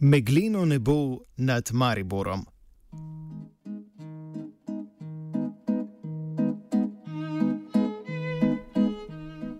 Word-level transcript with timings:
Megleno 0.00 0.64
nebo 0.64 1.18
nad 1.36 1.70
Mariborom. 1.72 2.44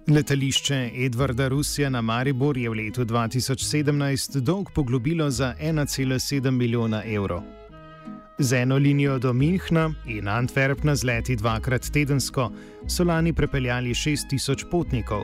Letališče 0.08 0.90
Edvarda 0.94 1.48
Rusija 1.48 1.90
na 1.90 2.00
Maribor 2.00 2.58
je 2.58 2.70
v 2.70 2.74
letu 2.74 3.04
2017 3.04 4.40
dolg 4.40 4.70
poglobilo 4.74 5.30
za 5.30 5.54
1,7 5.60 6.50
milijona 6.50 7.02
evrov. 7.04 7.42
Z 8.38 8.52
eno 8.52 8.76
linijo 8.76 9.18
do 9.18 9.32
Münchna 9.32 9.94
in 10.06 10.28
Antwerpna 10.28 10.96
z 10.96 11.04
leti 11.04 11.36
dvakrat 11.36 11.90
tedensko 11.90 12.50
so 12.88 13.04
lani 13.04 13.32
prepeljali 13.32 13.90
6000 13.90 14.70
potnikov. 14.70 15.22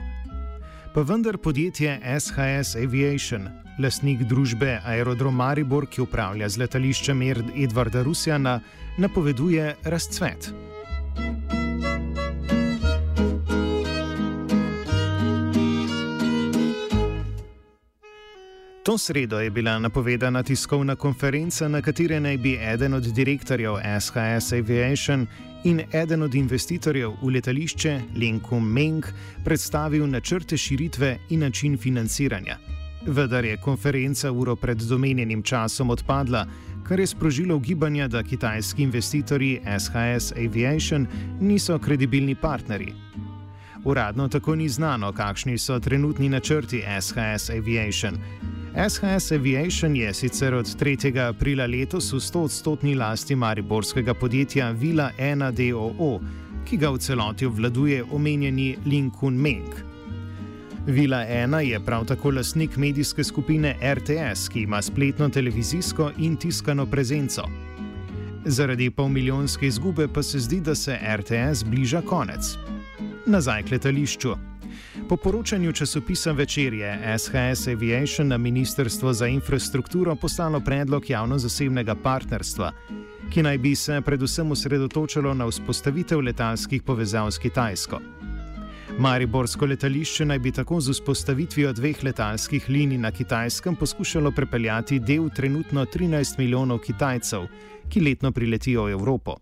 Pa 0.94 1.00
vendar 1.00 1.38
podjetje 1.38 2.00
SHS 2.20 2.76
Aviation, 2.76 3.48
lasnik 3.80 4.26
družbe 4.28 4.74
Aerodrom 4.84 5.38
Maribor, 5.40 5.86
ki 5.88 6.02
upravlja 6.04 6.50
z 6.52 6.60
letališčem 6.60 7.22
Edvarda 7.64 8.02
Rusjana, 8.04 8.58
napoveduje 9.00 9.70
razcvet. 9.88 10.52
To 18.92 18.98
sredo 18.98 19.40
je 19.40 19.50
bila 19.50 19.78
napovedana 19.78 20.42
tiskovna 20.42 20.96
konferenca, 20.96 21.68
na 21.68 21.80
kateri 21.82 22.20
naj 22.20 22.36
bi 22.36 22.58
eden 22.60 22.94
od 22.94 23.02
direktorjev 23.02 23.74
SHS 24.00 24.52
Aviation 24.52 25.26
in 25.64 25.80
eden 25.92 26.22
od 26.22 26.34
investitorjev 26.34 27.14
v 27.22 27.30
letališče, 27.32 28.00
Lenko 28.20 28.60
Meng, 28.60 29.06
predstavil 29.44 30.06
načrte 30.06 30.56
širitve 30.56 31.18
in 31.30 31.40
način 31.40 31.78
financiranja. 31.78 32.58
Vendar 33.06 33.44
je 33.44 33.56
konferenca 33.56 34.32
uro 34.32 34.56
pred 34.56 34.78
domenjenim 34.78 35.42
časom 35.42 35.90
odpadla, 35.90 36.46
kar 36.84 37.00
je 37.00 37.06
sprožilo 37.06 37.56
ugibanja, 37.56 38.08
da 38.08 38.22
kitajski 38.22 38.82
investitorji 38.82 39.60
SHS 39.78 40.32
Aviation 40.32 41.06
niso 41.40 41.78
kredibilni 41.78 42.34
partnerji. 42.34 42.92
Uradno 43.84 44.28
tako 44.28 44.54
ni 44.54 44.68
znano, 44.68 45.12
kakšni 45.12 45.58
so 45.58 45.80
trenutni 45.80 46.28
načrti 46.28 46.84
SHS 47.00 47.50
Aviation. 47.50 48.18
SHS 48.74 49.32
Aviation 49.32 49.96
je 49.96 50.14
sicer 50.14 50.54
od 50.54 50.66
3. 50.66 51.28
aprila 51.28 51.66
letos 51.66 52.12
v 52.12 52.16
100-odstotni 52.16 52.94
lasti 52.96 53.36
mariborskega 53.36 54.14
podjetja 54.14 54.70
Vila 54.70 55.10
1 55.18 55.52
DOO, 55.52 56.20
ki 56.64 56.76
ga 56.76 56.90
v 56.90 56.98
celoti 56.98 57.46
obvladuje 57.46 58.04
omenjeni 58.04 58.76
Linkun 58.86 59.36
Meng. 59.36 59.68
Vila 60.86 61.20
1 61.20 61.58
je 61.58 61.80
prav 61.84 62.06
tako 62.08 62.30
lastnik 62.30 62.76
medijske 62.76 63.24
skupine 63.24 63.76
RTS, 63.94 64.48
ki 64.48 64.62
ima 64.62 64.82
spletno 64.82 65.28
televizijsko 65.28 66.10
in 66.18 66.36
tiskano 66.36 66.86
prezenco. 66.86 67.44
Zaradi 68.44 68.90
polmilijonske 68.90 69.66
izgube 69.66 70.08
pa 70.08 70.22
se 70.22 70.38
zdi, 70.38 70.60
da 70.60 70.74
se 70.74 70.96
RTS 71.16 71.64
bliža 71.64 72.00
konec. 72.00 72.56
Nazaj 73.26 73.62
k 73.62 73.70
letališču. 73.70 74.51
Po 75.08 75.16
poročanju 75.16 75.72
časopisa 75.72 76.32
Večer 76.32 76.74
je 76.74 77.18
SHS 77.18 77.68
Aviation 77.68 78.28
na 78.28 78.38
Ministrstvo 78.38 79.12
za 79.12 79.26
infrastrukturo 79.26 80.16
poslalo 80.16 80.60
predlog 80.60 81.10
javno-zasebnega 81.10 81.94
partnerstva, 81.94 82.72
ki 83.30 83.42
naj 83.42 83.58
bi 83.58 83.74
se 83.74 84.00
predvsem 84.00 84.50
osredotočalo 84.50 85.34
na 85.34 85.46
vzpostavitev 85.46 86.20
letalskih 86.20 86.82
povezav 86.82 87.30
s 87.30 87.38
Kitajsko. 87.38 88.00
Mariborsko 88.98 89.66
letališče 89.66 90.24
naj 90.24 90.38
bi 90.38 90.52
tako 90.52 90.80
z 90.80 90.92
vzpostavitvijo 90.92 91.72
dveh 91.72 92.04
letalskih 92.04 92.68
linij 92.68 92.98
na 92.98 93.10
Kitajskem 93.10 93.76
poskušalo 93.76 94.30
prepeljati 94.30 94.98
del 95.00 95.30
trenutno 95.30 95.84
13 95.84 96.38
milijonov 96.38 96.78
Kitajcev, 96.78 97.46
ki 97.88 98.00
letno 98.00 98.32
priletijo 98.32 98.84
v 98.84 98.92
Evropo. 98.92 99.36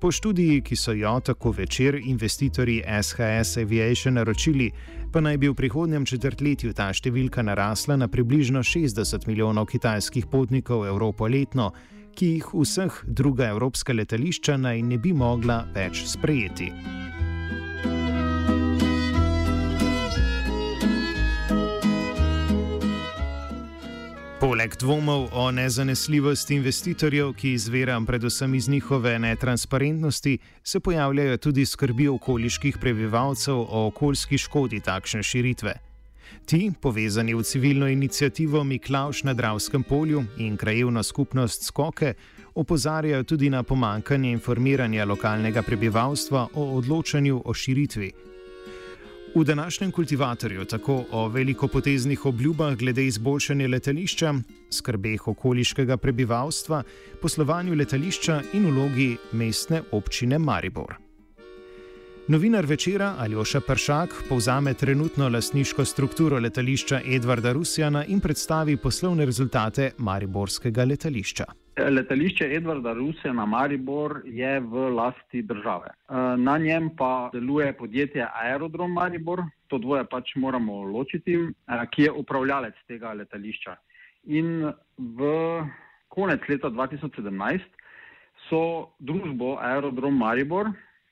Po 0.00 0.08
študiji, 0.10 0.62
ki 0.62 0.76
so 0.76 0.92
jo 0.92 1.20
tako 1.20 1.50
večer 1.50 1.94
investitorji 1.94 2.82
SHS 3.02 3.56
Aviation 3.56 4.14
naročili, 4.14 4.70
pa 5.12 5.20
naj 5.20 5.36
bi 5.36 5.48
v 5.48 5.54
prihodnjem 5.54 6.06
četrtletju 6.06 6.72
ta 6.72 6.88
številka 6.88 7.44
narasla 7.44 7.98
na 8.00 8.08
približno 8.08 8.62
60 8.64 9.28
milijonov 9.28 9.68
kitajskih 9.68 10.30
potnikov 10.32 10.86
v 10.86 10.94
Evropo 10.94 11.28
letno, 11.28 11.68
ki 12.16 12.32
jih 12.38 12.48
vseh 12.54 13.02
druga 13.04 13.52
evropska 13.52 13.92
letališča 13.92 14.56
naj 14.56 14.82
ne 14.82 14.98
bi 14.98 15.12
mogla 15.12 15.66
več 15.76 16.06
sprejeti. 16.08 16.72
Poleg 24.40 24.72
dvomov 24.76 25.28
o 25.32 25.50
nezanesljivosti 25.50 26.54
investitorjev, 26.54 27.32
ki 27.36 27.52
izvira 27.52 28.00
predvsem 28.06 28.54
iz 28.54 28.68
njihove 28.68 29.18
netransparentnosti, 29.18 30.38
se 30.64 30.80
pojavljajo 30.80 31.36
tudi 31.36 31.66
skrbi 31.66 32.08
okoliških 32.08 32.78
prebivalcev 32.80 33.54
o 33.54 33.86
okoljski 33.86 34.38
škodi 34.38 34.80
takšne 34.80 35.22
širitve. 35.22 35.74
Ti, 36.46 36.72
povezani 36.80 37.34
v 37.34 37.42
civilno 37.42 37.88
inicijativo 37.88 38.64
Miklauš 38.64 39.22
na 39.22 39.34
Dravskem 39.34 39.82
polju 39.82 40.24
in 40.38 40.56
krajevno 40.56 41.02
skupnost 41.02 41.64
Skoke, 41.64 42.14
opozarjajo 42.54 43.22
tudi 43.22 43.50
na 43.50 43.62
pomankanje 43.62 44.32
informiranja 44.32 45.04
lokalnega 45.04 45.62
prebivalstva 45.62 46.48
o 46.54 46.76
odločanju 46.78 47.42
o 47.44 47.54
širitvi. 47.54 48.29
V 49.34 49.44
današnjem 49.44 49.92
kultivatorju 49.92 50.64
tako 50.64 51.04
o 51.12 51.28
velikopoteznih 51.28 52.26
obljubah 52.26 52.76
glede 52.76 53.06
izboljšanja 53.06 53.68
letališča, 53.68 54.34
skrbeh 54.70 55.28
okoliškega 55.28 55.96
prebivalstva, 55.96 56.82
poslovanju 57.22 57.74
letališča 57.74 58.42
in 58.52 58.66
vlogi 58.66 59.16
mestne 59.32 59.82
občine 59.92 60.38
Maribor. 60.38 61.09
Novinar 62.28 62.66
večera 62.66 63.14
Aljoša 63.18 63.60
Pršak 63.60 64.08
povzame 64.28 64.74
trenutno 64.74 65.28
lastniško 65.28 65.84
strukturo 65.84 66.38
letališča 66.38 67.00
Edvarda 67.14 67.52
Rusjana 67.52 68.04
in 68.04 68.20
predstavi 68.20 68.76
poslovne 68.76 69.24
rezultate 69.24 69.90
Mariborskega 69.98 70.84
letališča. 70.84 71.44
Letališče 71.90 72.44
Edvarda 72.54 72.92
Rusjana 72.92 73.46
Maribor 73.46 74.22
je 74.24 74.60
v 74.60 74.90
lasti 74.94 75.42
države. 75.42 75.88
Na 76.36 76.58
njem 76.58 76.90
pa 76.96 77.30
deluje 77.32 77.76
podjetje 77.76 78.28
Aerodrom 78.42 78.92
Maribor, 78.92 79.42
to 79.66 79.78
dvoje 79.78 80.04
pač 80.04 80.34
moramo 80.36 80.82
ločiti, 80.82 81.38
ki 81.90 82.02
je 82.02 82.12
upravljalec 82.12 82.74
tega 82.88 83.12
letališča. 83.12 83.76
In 84.24 84.72
v 84.98 85.32
konec 86.08 86.40
leta 86.48 86.70
2017 86.70 87.60
so 88.48 88.92
družbo 88.98 89.56
Aerodrom 89.60 90.16
Maribor 90.16 90.70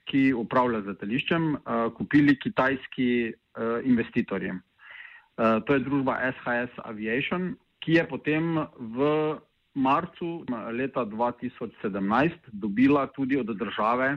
ki 0.08 0.32
upravlja 0.36 0.82
z 0.82 0.94
letališčem, 0.94 1.50
uh, 1.54 1.88
kupili 1.96 2.36
kitajski 2.40 3.10
uh, 3.32 3.78
investitorji. 3.84 4.54
Uh, 4.56 5.60
to 5.66 5.76
je 5.76 5.84
družba 5.86 6.18
SHS 6.32 6.80
Aviation, 6.88 7.52
ki 7.84 7.98
je 8.00 8.04
potem 8.08 8.58
v 8.96 9.38
marcu 9.78 10.42
leta 10.74 11.04
2017 11.06 12.50
dobila 12.52 13.06
tudi 13.14 13.38
od 13.38 13.52
države, 13.54 14.16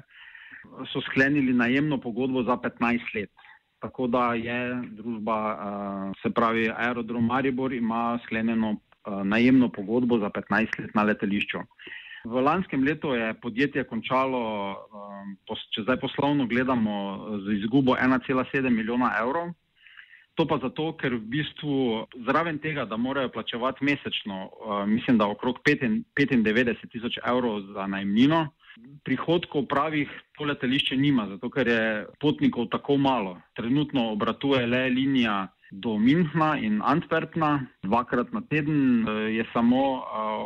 so 0.92 1.02
sklenili 1.02 1.54
najemno 1.54 1.98
pogodbo 2.02 2.44
za 2.44 2.58
15 2.58 3.14
let. 3.16 3.32
Tako 3.82 4.08
da 4.08 4.34
je 4.38 4.78
družba, 4.98 5.38
uh, 5.54 6.22
se 6.22 6.30
pravi 6.30 6.70
Aerodrom 6.70 7.26
Maribor, 7.26 7.74
ima 7.74 8.20
sklenjeno 8.26 8.78
najemno 9.24 9.70
pogodbo 9.70 10.20
za 10.20 10.30
15 10.30 10.80
let 10.80 10.96
na 10.96 11.04
letališču. 11.04 11.58
V 12.24 12.42
lanskem 12.42 12.84
letu 12.84 13.16
je 13.18 13.34
podjetje 13.42 13.84
končalo, 13.90 14.42
če 15.74 15.82
zdaj 15.88 15.98
poslovno 16.04 16.46
gledamo, 16.46 16.94
z 17.42 17.58
izgubo 17.58 17.96
1,7 17.98 18.70
milijona 18.70 19.16
evrov. 19.22 19.50
To 20.40 20.46
pa 20.48 20.60
zato, 20.62 20.94
ker 20.96 21.18
v 21.18 21.26
bistvu 21.34 21.76
zraven 22.24 22.62
tega, 22.62 22.86
da 22.86 22.98
morajo 22.98 23.34
plačevati 23.34 23.86
mesečno, 23.86 24.50
mislim, 24.88 25.18
da 25.18 25.28
okrog 25.28 25.60
95 25.66 26.88
tisoč 26.94 27.18
evrov 27.26 27.62
za 27.74 27.88
najemnino, 27.88 28.48
prihodkov 29.04 29.66
pravih 29.68 30.10
to 30.38 30.46
letališče 30.48 30.98
nima, 30.98 31.28
zato 31.28 31.50
ker 31.50 31.68
je 31.68 32.06
potnikov 32.22 32.70
tako 32.72 32.98
malo. 32.98 33.36
Trenutno 33.58 34.12
obratuje 34.14 34.66
le 34.68 34.86
linija 34.90 35.48
do 35.72 35.98
Münchna 35.98 36.58
in 36.60 36.82
Antwerpna, 36.82 37.68
dvakrat 37.84 38.34
na 38.34 38.42
teden 38.50 39.08
je 39.32 39.46
samo 39.54 40.04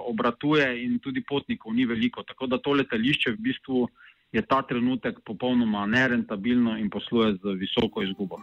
obratuje 0.07 0.85
in 0.85 0.99
tudi 0.99 1.23
potnikov 1.29 1.73
ni 1.73 1.85
veliko. 1.85 2.23
Tako 2.23 2.47
da 2.47 2.57
to 2.57 2.71
letališče 2.71 3.31
v 3.31 3.37
bistvu 3.39 3.87
je 4.31 4.41
ta 4.41 4.61
trenutek 4.61 5.19
popolnoma 5.25 5.85
nerentabilno 5.85 6.77
in 6.77 6.89
posluje 6.89 7.33
z 7.33 7.57
visoko 7.57 8.03
izgubo. 8.03 8.41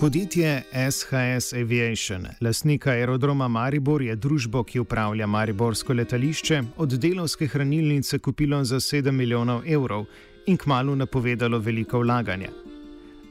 Podjetje 0.00 0.62
SHS 0.90 1.52
Aviation, 1.52 2.26
lasnika 2.40 2.90
aerodroma 2.90 3.48
Maribor, 3.48 4.02
je 4.02 4.16
družbo, 4.16 4.62
ki 4.64 4.78
upravlja 4.78 5.26
Mariborsko 5.26 5.92
letališče, 5.92 6.62
od 6.76 6.98
delovske 7.00 7.46
hranilnice 7.46 8.18
kupilo 8.18 8.64
za 8.64 8.76
7 8.76 9.10
milijonov 9.10 9.62
evrov 9.66 10.04
in 10.46 10.56
kmalo 10.56 10.94
napovedalo 10.94 11.58
veliko 11.58 11.98
vlaganje. 11.98 12.65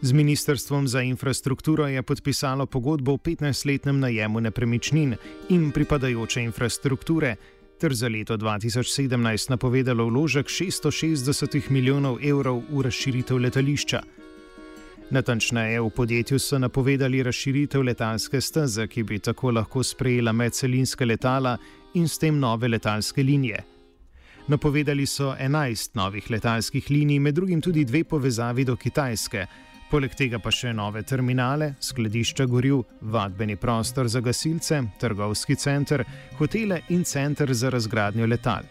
Z 0.06 0.14
Ministrstvom 0.14 0.88
za 0.88 1.02
infrastrukturo 1.02 1.88
je 1.88 2.04
podpisalo 2.04 2.66
pogodbo 2.66 3.14
o 3.14 3.18
15-letnem 3.18 4.00
najemu 4.00 4.40
nepremičnin 4.40 5.16
in 5.50 5.72
pripadajoče 5.72 6.42
infrastrukture, 6.42 7.36
ter 7.80 7.94
za 7.94 8.08
leto 8.08 8.38
2017 8.38 9.50
napovedalo 9.50 10.06
vložek 10.06 10.46
660 10.46 11.70
milijonov 11.70 12.20
evrov 12.22 12.62
v 12.70 12.82
razširitev 12.82 13.38
letališča. 13.38 14.02
Natančneje, 15.10 15.82
v 15.82 15.90
podjetju 15.90 16.40
so 16.40 16.60
napovedali 16.60 17.24
razširitev 17.24 17.82
letalske 17.82 18.42
steze, 18.42 18.88
ki 18.88 19.04
bi 19.04 19.20
tako 19.20 19.52
lahko 19.52 19.84
sprejela 19.84 20.32
medcelinske 20.32 21.06
letala 21.06 21.58
in 21.94 22.08
s 22.08 22.18
tem 22.18 22.40
nove 22.40 22.68
letalske 22.68 23.24
linije. 23.24 23.64
Napovedali 24.48 25.06
so 25.06 25.34
11 25.40 25.96
novih 25.96 26.32
letalskih 26.32 26.92
linij, 26.92 27.20
med 27.20 27.36
drugim 27.36 27.62
tudi 27.62 27.86
dve 27.86 28.04
povezavi 28.04 28.64
do 28.66 28.76
Kitajske, 28.76 29.48
poleg 29.92 30.16
tega 30.16 30.40
pa 30.40 30.52
še 30.52 30.74
nove 30.74 31.04
terminale, 31.04 31.74
skladišča 31.80 32.46
goril, 32.50 32.84
vadbeni 33.02 33.56
prostor 33.56 34.08
za 34.08 34.22
gasilce, 34.22 34.82
trgovski 35.00 35.56
center, 35.56 36.06
hotele 36.40 36.82
in 36.90 37.04
center 37.04 37.54
za 37.54 37.70
razgradnjo 37.70 38.28
letal. 38.28 38.66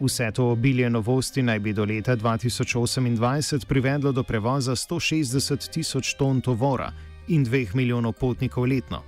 Vse 0.00 0.30
to 0.32 0.50
obilje 0.50 0.90
novosti 0.90 1.42
naj 1.42 1.58
bi 1.58 1.72
do 1.72 1.84
leta 1.84 2.16
2028 2.16 3.66
privedlo 3.68 4.12
do 4.12 4.22
prevoza 4.22 4.72
160 4.72 5.70
tisoč 5.70 6.14
ton 6.14 6.40
tovora 6.40 6.92
in 7.28 7.44
2 7.44 7.74
milijonov 7.74 8.12
potnikov 8.12 8.64
letno. 8.64 9.02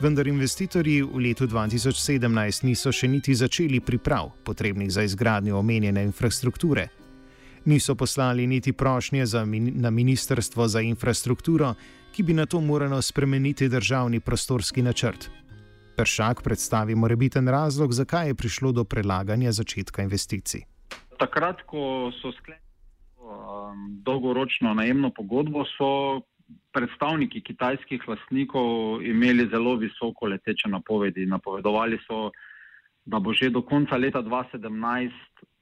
Vendar 0.00 0.28
investitorji 0.28 1.02
v 1.02 1.18
letu 1.24 1.46
2017 1.46 2.64
niso 2.64 2.92
še 2.92 3.08
niti 3.08 3.34
začeli 3.34 3.80
priprav, 3.80 4.30
potrebnih 4.44 4.92
za 4.92 5.02
izgradnjo 5.02 5.58
omenjene 5.58 6.02
infrastrukture. 6.04 6.88
Niso 7.66 7.94
poslali 7.94 8.46
niti 8.46 8.72
prošnje 8.72 9.24
min 9.46 9.72
na 9.74 9.90
Ministrstvo 9.90 10.68
za 10.68 10.80
infrastrukturo, 10.80 11.74
ki 12.12 12.22
bi 12.22 12.32
na 12.32 12.46
to 12.46 12.60
moralo 12.60 13.02
spremeniti 13.02 13.68
državni 13.68 14.20
prostorski 14.20 14.82
načrt. 14.82 15.30
Peršak 15.96 16.42
predstavi 16.42 16.94
morebiten 16.94 17.48
razlog, 17.48 17.92
zakaj 17.92 18.26
je 18.28 18.34
prišlo 18.34 18.72
do 18.72 18.84
prelaganja 18.84 19.52
začetka 19.52 20.02
investicij. 20.02 20.60
Takrat, 21.18 21.62
ko 21.66 22.12
so 22.22 22.32
sklenili 22.38 22.62
um, 23.18 23.98
dolgoročno 24.04 24.74
najemno 24.74 25.10
pogodbo, 25.10 25.64
so 25.64 26.20
predstavniki 26.72 27.42
kitajskih 27.42 28.08
lastnikov 28.08 29.02
imeli 29.02 29.48
zelo 29.50 29.74
visoko 29.74 30.26
leteče 30.26 30.68
napovedi. 30.68 31.26
Napovedovali 31.26 31.98
so, 32.06 32.30
da 33.04 33.18
bo 33.18 33.32
že 33.32 33.50
do 33.50 33.62
konca 33.62 33.96
leta 33.96 34.22
2017 34.22 35.10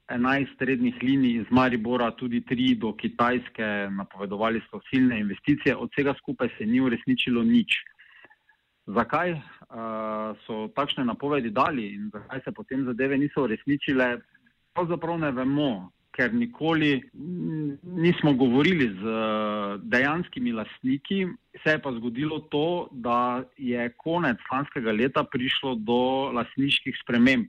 11 0.09 0.61
rednih 0.61 0.95
linij 1.03 1.41
iz 1.41 1.47
Maribora, 1.51 2.11
tudi 2.11 2.41
tri 2.45 2.75
do 2.75 2.93
Kitajske, 2.93 3.89
napovedovali 3.91 4.61
so 4.69 4.81
silne 4.91 5.19
investicije, 5.21 5.77
od 5.77 5.91
vsega 5.93 6.15
skupaj 6.19 6.49
se 6.59 6.67
ni 6.67 6.81
uresničilo 6.81 7.43
nič. 7.43 7.79
Zakaj 8.87 9.33
uh, 9.33 9.41
so 10.45 10.69
takšne 10.77 11.05
napovedi 11.09 11.51
dali 11.51 11.95
in 11.95 12.11
zakaj 12.13 12.41
se 12.45 12.53
potem 12.53 12.85
zadeve 12.85 13.19
niso 13.19 13.47
uresničile, 13.49 14.19
pravzaprav 14.77 15.19
ne 15.19 15.31
vemo, 15.33 15.71
ker 16.15 16.35
nikoli 16.35 17.01
nismo 17.83 18.35
govorili 18.39 18.91
z 19.01 19.15
dejanskimi 19.83 20.53
lastniki. 20.53 21.27
Se 21.65 21.75
je 21.75 21.83
pa 21.83 21.93
zgodilo 21.97 22.39
to, 22.53 22.89
da 22.93 23.43
je 23.57 23.89
konec 23.97 24.39
lanskega 24.53 24.93
leta 24.93 25.25
prišlo 25.25 25.75
do 25.75 26.31
lastniških 26.37 26.95
sprememb. 27.03 27.49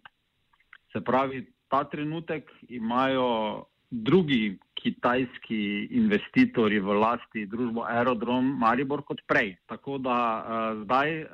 Se 0.94 1.04
pravi, 1.04 1.44
ta 1.76 1.84
trenutek 1.84 2.52
imajo 2.70 3.66
drugi 3.92 4.58
kitajski 4.74 5.88
investitorji 5.92 6.80
v 6.80 6.94
lasti 7.00 7.46
družbo 7.46 7.84
Aerodrom 7.84 8.48
Maribor 8.60 9.04
kot 9.04 9.20
prej. 9.28 9.58
Tako 9.68 9.98
da 9.98 10.16
uh, 10.16 10.84
zdaj 10.84 11.12
uh, 11.24 11.28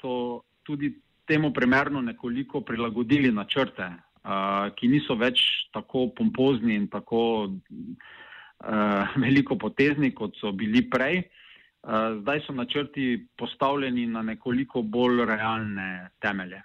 so 0.00 0.42
tudi 0.66 0.90
temu 1.30 1.52
primerno 1.52 2.02
nekoliko 2.02 2.60
prilagodili 2.60 3.30
načrte, 3.32 3.86
uh, 3.86 4.74
ki 4.74 4.90
niso 4.90 5.14
več 5.14 5.44
tako 5.72 6.08
pompozni 6.16 6.74
in 6.74 6.90
tako 6.90 7.22
uh, 7.46 9.14
veliko 9.24 9.58
potezni, 9.58 10.10
kot 10.10 10.34
so 10.42 10.52
bili 10.52 10.82
prej. 10.90 11.22
Uh, 11.84 12.18
zdaj 12.22 12.46
so 12.48 12.56
načrti 12.56 13.28
postavljeni 13.38 14.08
na 14.10 14.26
nekoliko 14.26 14.82
bolj 14.82 15.22
realne 15.30 16.08
temelje. 16.18 16.64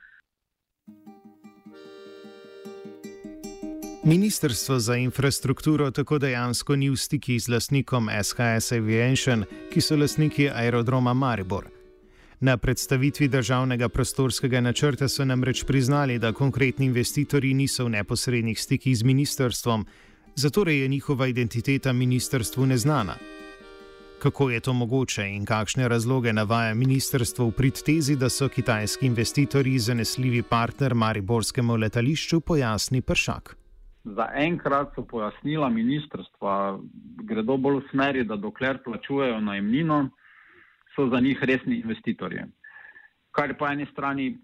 Ministrstvo 4.03 4.79
za 4.79 4.95
infrastrukturo 4.95 5.91
tako 5.91 6.17
dejansko 6.19 6.75
ni 6.75 6.89
v 6.89 6.95
stiki 6.95 7.39
z 7.39 7.49
lastnikom 7.51 8.09
SHS 8.23 8.71
Aviation, 8.71 9.43
ki 9.73 9.81
so 9.81 9.97
lastniki 9.97 10.49
aerodroma 10.49 11.13
Maribor. 11.13 11.67
Na 12.39 12.57
predstavitvi 12.57 13.27
državnega 13.27 13.89
prostorskega 13.89 14.61
načrta 14.61 15.09
so 15.09 15.25
namreč 15.25 15.63
priznali, 15.63 16.19
da 16.19 16.31
konkretni 16.33 16.85
investitorji 16.85 17.53
niso 17.53 17.85
v 17.85 17.89
neposrednih 17.89 18.61
stikih 18.61 18.97
z 18.97 19.03
ministrstvom, 19.03 19.85
zato 20.35 20.63
je 20.63 20.87
njihova 20.87 21.27
identiteta 21.27 21.93
ministrstvu 21.93 22.65
neznana. 22.65 23.15
Kako 24.19 24.49
je 24.49 24.59
to 24.59 24.73
mogoče 24.73 25.27
in 25.27 25.45
kakšne 25.45 25.87
razloge 25.87 26.33
navaja 26.33 26.73
ministrstvo 26.73 27.45
v 27.45 27.51
prid 27.51 27.83
tezi, 27.83 28.15
da 28.15 28.29
so 28.29 28.47
kitajski 28.47 29.05
investitorji 29.05 29.79
zanesljivi 29.79 30.43
partner 30.43 30.93
Mariborskemu 30.93 31.75
letališču, 31.75 32.39
pojasni 32.39 33.01
Pršak. 33.01 33.58
Zaenkrat 34.03 34.93
so 34.95 35.03
pojasnila 35.03 35.69
ministrstva, 35.69 36.79
gredo 37.27 37.57
bolj 37.57 37.81
v 37.81 37.89
smeri, 37.91 38.23
da 38.23 38.37
dokler 38.39 38.79
plačujejo 38.83 39.41
najemnino, 39.43 40.09
so 40.95 41.09
za 41.11 41.19
njih 41.19 41.43
resni 41.43 41.81
investitorji. 41.81 42.45
Kar 43.31 43.53
po 43.57 43.67
eni 43.67 43.85
strani 43.91 44.37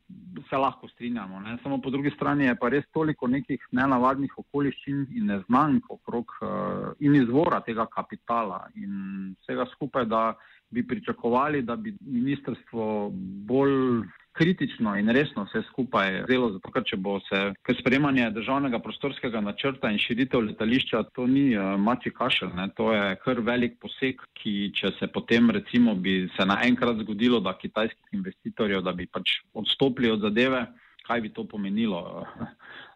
se 0.49 0.57
lahko 0.57 0.87
strinjamo, 0.87 1.39
ne? 1.39 1.57
samo 1.63 1.79
po 1.81 1.89
drugi 1.89 2.11
strani 2.15 2.45
je 2.45 2.55
pa 2.55 2.69
res 2.69 2.85
toliko 2.93 3.27
nekih 3.27 3.63
nenavadnih 3.71 4.37
okoliščin 4.37 5.07
in 5.17 5.31
neznank 5.31 5.89
okrog 5.89 6.35
uh, 6.41 6.91
in 6.99 7.15
izvora 7.15 7.63
tega 7.65 7.87
kapitala 7.95 8.67
in 8.75 9.33
vsega 9.41 9.65
skupaj, 9.73 10.05
da 10.05 10.35
bi 10.69 10.85
pričakovali, 10.87 11.61
da 11.61 11.75
bi 11.75 11.95
ministrstvo 12.01 13.09
bolj 13.49 14.05
kritično 14.35 14.97
in 14.99 15.09
resno 15.09 15.45
vse 15.47 15.61
skupaj 15.69 16.23
zelo, 16.29 16.49
zato 16.51 16.71
ker 16.71 16.83
če 16.83 16.97
bo 16.99 17.15
se, 17.23 17.39
ker 17.65 17.77
spremanje 17.79 18.27
državnega 18.35 18.81
prostorskega 18.83 19.41
načrta 19.41 19.91
in 19.91 19.99
širitev 20.01 20.43
letališča, 20.49 21.03
to 21.15 21.27
ni 21.27 21.45
uh, 21.55 21.75
mači 21.79 22.11
kašelj, 22.11 22.51
ne? 22.57 22.67
to 22.75 22.91
je 22.93 23.15
kar 23.23 23.39
velik 23.47 23.77
poseg, 23.81 24.21
ki 24.35 24.55
če 24.75 24.91
se 24.99 25.07
potem 25.07 25.51
recimo 25.55 25.95
bi 25.95 26.17
se 26.35 26.47
naenkrat 26.47 26.99
zgodilo, 27.05 27.39
da 27.39 27.55
kitajskih 27.57 28.19
investitorjev, 28.19 28.83
da 28.83 28.91
bi 28.91 29.07
pač 29.07 29.39
odstopili 29.53 30.11
od 30.11 30.27
zadeve, 30.27 30.65
kaj 31.05 31.21
bi 31.21 31.31
to 31.31 31.45
pomenilo 31.47 32.01
uh, 32.03 32.47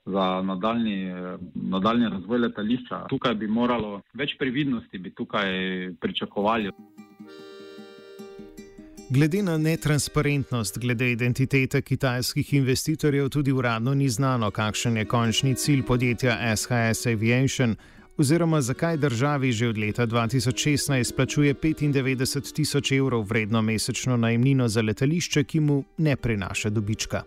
za 0.06 0.26
nadaljni, 0.44 1.00
uh, 1.14 1.38
nadaljni 1.56 2.12
razvoj 2.18 2.44
letališča. 2.50 3.06
Tukaj 3.14 3.40
bi 3.40 3.48
moralo 3.48 4.02
več 4.14 4.36
previdnosti 4.40 5.00
bi 5.00 5.16
tukaj 5.16 5.56
pričakovali. 6.02 6.76
Glede 9.12 9.44
na 9.44 9.58
netransparentnost 9.58 10.80
glede 10.80 11.12
identitete 11.12 11.82
kitajskih 11.82 12.54
investitorjev, 12.54 13.30
tudi 13.30 13.52
uradno 13.52 13.94
ni 13.94 14.10
znano, 14.10 14.52
kakšen 14.52 14.98
je 14.98 15.06
končni 15.06 15.56
cilj 15.56 15.86
podjetja 15.86 16.56
SHS 16.56 17.06
Aviation 17.06 17.76
Oziroma, 18.20 18.62
zakaj 18.62 18.98
državi 18.98 19.52
že 19.52 19.68
od 19.68 19.78
leta 19.78 20.08
2016 20.08 21.16
plačuje 21.16 21.54
95 21.54 22.56
tisoč 22.56 22.92
evrov 22.92 23.22
vredno 23.24 23.62
mesečno 23.62 24.18
najemnino 24.18 24.68
za 24.68 24.82
letališče, 24.82 25.44
ki 25.44 25.60
mu 25.60 25.84
ne 25.98 26.16
prinaša 26.16 26.70
dobička? 26.70 27.24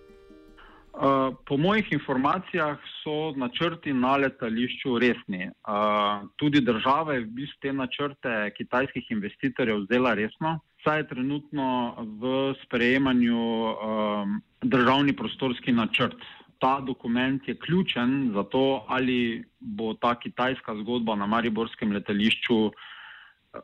Uh, 0.93 1.35
po 1.49 1.57
mojih 1.57 1.93
informacijah 1.93 2.77
so 3.03 3.33
načrti 3.37 3.93
na 3.93 4.17
letališču 4.17 4.99
resni. 4.99 5.49
Uh, 5.49 6.29
tudi 6.37 6.61
država 6.61 7.15
je 7.15 7.21
v 7.21 7.31
bistvu 7.41 7.59
te 7.63 7.73
načrte 7.73 8.51
kitajskih 8.57 9.11
investitorjev 9.11 9.81
vzela 9.87 10.15
resno, 10.15 10.59
saj 10.85 10.99
je 10.99 11.09
trenutno 11.09 11.97
v 12.21 12.55
sprejemanju 12.65 13.39
um, 13.39 14.41
državni 14.63 15.17
prostorski 15.17 15.73
načrt. 15.73 16.17
Ta 16.59 16.81
dokument 16.81 17.49
je 17.49 17.59
ključen 17.59 18.31
za 18.35 18.43
to, 18.43 18.85
ali 18.89 19.45
bo 19.61 19.95
ta 19.95 20.15
kitajska 20.15 20.77
zgodba 20.83 21.15
na 21.15 21.27
Mariborskem 21.27 21.93
letališču 21.93 22.57
uh, 22.67 22.73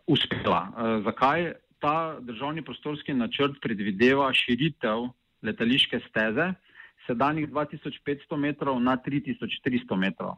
uspela. 0.07 0.69
Uh, 0.71 1.05
zakaj? 1.05 1.53
Ta 1.79 2.19
državni 2.21 2.63
prostorski 2.63 3.15
načrt 3.15 3.61
predvideva 3.63 4.33
širitev 4.35 5.07
letališke 5.43 6.01
steze 6.09 6.53
sedanjih 7.07 7.49
2500 7.49 8.37
metrov 8.37 8.81
na 8.81 8.97
3300 8.97 9.97
metrov. 9.97 10.37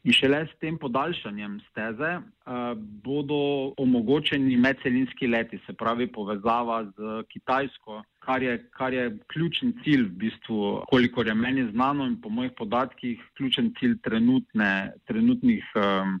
In 0.00 0.14
šele 0.16 0.46
s 0.48 0.54
tem 0.60 0.78
podaljšanjem 0.80 1.58
steze 1.68 2.10
uh, 2.16 2.72
bodo 3.04 3.74
omogočeni 3.76 4.56
medcelinski 4.56 5.26
leti, 5.28 5.58
se 5.66 5.74
pravi 5.76 6.06
povezava 6.08 6.78
z 6.96 7.24
Kitajsko, 7.28 7.98
kar 8.24 8.42
je, 8.42 8.54
kar 8.72 8.94
je 8.96 9.10
ključen 9.28 9.74
cilj, 9.84 10.06
v 10.06 10.14
bistvu, 10.22 10.60
kolikor 10.88 11.28
je 11.28 11.34
meni 11.36 11.66
znano 11.68 12.06
in 12.08 12.16
po 12.20 12.32
mojih 12.32 12.52
podatkih, 12.56 13.20
ključen 13.36 13.74
cilj 13.78 13.98
trenutne, 14.00 14.92
trenutnih 15.04 15.66
um, 15.76 16.16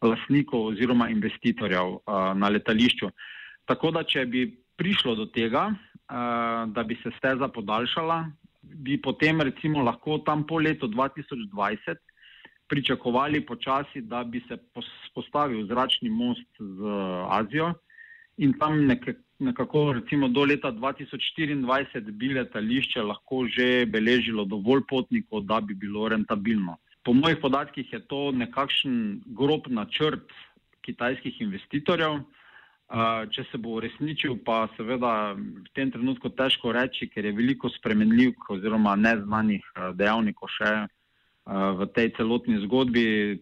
lasnikov 0.00 0.70
oziroma 0.72 1.10
investitorjev 1.12 1.98
uh, 1.98 2.32
na 2.34 2.48
letališču. 2.48 3.10
Tako 3.68 3.90
da, 3.92 4.06
če 4.08 4.24
bi 4.26 4.46
prišlo 4.80 5.14
do 5.20 5.26
tega, 5.28 5.66
uh, 5.68 6.64
da 6.72 6.86
bi 6.88 6.96
se 7.02 7.12
steza 7.18 7.50
podaljšala, 7.52 8.24
bi 8.62 8.96
potem 8.96 9.44
recimo 9.44 9.84
lahko 9.84 10.16
tam 10.24 10.46
po 10.48 10.56
letu 10.64 10.88
2020 10.88 12.00
pričakovali 12.68 13.46
počasi, 13.46 14.00
da 14.00 14.24
bi 14.24 14.42
se 14.48 14.56
postavil 15.14 15.66
zračni 15.66 16.10
most 16.10 16.48
z 16.58 16.92
Azijo 17.28 17.74
in 18.36 18.52
tam 18.58 18.86
nekako 19.38 19.92
recimo 19.92 20.28
do 20.28 20.44
leta 20.44 20.72
2024 20.72 22.10
bi 22.10 22.28
letališče 22.34 23.02
lahko 23.02 23.46
že 23.46 23.86
beležilo 23.86 24.44
dovolj 24.44 24.82
potnikov, 24.88 25.40
da 25.40 25.60
bi 25.60 25.74
bilo 25.74 26.08
rentabilno. 26.08 26.76
Po 27.04 27.12
mojih 27.12 27.38
podatkih 27.42 27.92
je 27.92 28.00
to 28.06 28.30
nekakšen 28.32 29.22
grob 29.26 29.66
načrt 29.66 30.30
kitajskih 30.80 31.40
investitorjev. 31.40 32.22
Če 33.32 33.44
se 33.48 33.58
bo 33.58 33.78
uresničil, 33.78 34.36
pa 34.44 34.66
seveda 34.76 35.32
v 35.32 35.64
tem 35.74 35.90
trenutku 35.90 36.28
težko 36.36 36.74
reči, 36.76 37.08
ker 37.08 37.24
je 37.24 37.32
veliko 37.32 37.70
spremenljivk 37.72 38.50
oziroma 38.52 38.92
neznanih 39.00 39.64
dejavnikov 39.96 40.52
še 40.52 40.72
v 41.46 41.86
tej 41.94 42.12
celotni 42.16 42.60
zgodbi. 42.66 43.38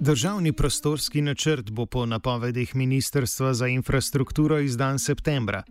Državni 0.00 0.52
prostorski 0.52 1.22
načrt 1.22 1.70
bo 1.70 1.86
po 1.86 2.06
napovedih 2.06 2.76
Ministrstva 2.76 3.54
za 3.54 3.66
infrastrukturo 3.66 4.58
izdan 4.58 4.98
septembra. 4.98 5.62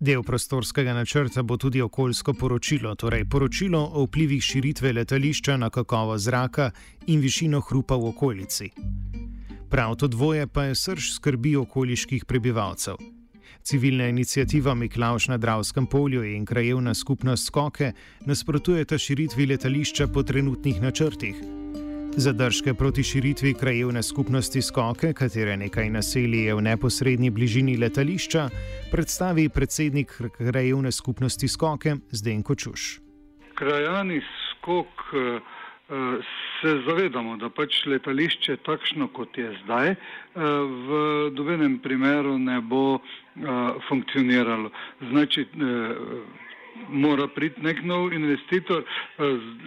Del 0.00 0.22
prostorskega 0.22 0.94
načrta 0.94 1.42
bo 1.42 1.56
tudi 1.56 1.82
okoljsko 1.82 2.34
poročilo, 2.34 2.94
torej 2.94 3.24
poročilo 3.24 3.90
o 3.94 4.04
vplivih 4.04 4.42
širitve 4.42 4.92
letališča 4.92 5.56
na 5.56 5.70
kakovo 5.70 6.18
zraka 6.18 6.70
in 7.06 7.20
višino 7.20 7.60
hrupa 7.60 7.94
v 7.94 8.08
okolici. 8.08 8.70
Prav 9.70 9.96
to 9.96 10.06
dvoje 10.08 10.46
pa 10.46 10.64
je 10.64 10.74
srč 10.74 11.12
skrbi 11.14 11.56
okoliških 11.56 12.24
prebivalcev. 12.24 13.17
Civilna 13.68 14.08
inicijativa 14.08 14.74
Miklaš 14.74 15.28
na 15.28 15.36
Dravskem 15.36 15.86
polju 15.86 16.24
in 16.24 16.46
krajevna 16.46 16.94
skupnost 16.94 17.46
Skoke 17.46 17.92
nasprotujeta 18.26 18.98
širitvi 18.98 19.46
letališča 19.46 20.06
po 20.14 20.22
trenutnih 20.22 20.82
načrtih. 20.82 21.34
Zadržke 22.16 22.74
proti 22.74 23.02
širitvi 23.02 23.54
krajevne 23.54 24.02
skupnosti 24.02 24.62
Skoke, 24.62 25.12
katere 25.12 25.56
nekaj 25.56 25.90
naselij 25.90 26.46
je 26.46 26.54
v 26.54 26.62
neposrednji 26.62 27.30
bližini 27.30 27.76
letališča, 27.76 28.48
predstavi 28.92 29.48
predsednik 29.48 30.16
krajevne 30.38 30.92
skupnosti 30.92 31.48
Skoke 31.48 31.96
Zdenko 32.10 32.54
Čuš. 32.54 33.00
Krajani 33.54 34.20
Skok. 34.20 35.12
Se 35.88 36.72
zavedamo, 36.84 37.38
da 37.40 37.48
pač 37.48 37.78
letališče 37.88 38.58
takšno, 38.66 39.06
kot 39.16 39.38
je 39.38 39.48
zdaj, 39.62 39.94
eh, 39.94 39.98
v 40.88 40.98
dobenem 41.32 41.78
primeru 41.80 42.34
ne 42.38 42.58
bo 42.60 42.98
eh, 42.98 43.46
funkcioniralo. 43.88 44.68
Znači, 45.08 45.46
eh, 45.48 45.94
mora 46.88 47.28
priti 47.28 47.62
nek 47.62 47.82
nov 47.84 48.12
investitor, 48.12 48.84